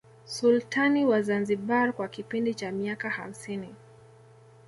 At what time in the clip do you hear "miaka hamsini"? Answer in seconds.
2.71-3.75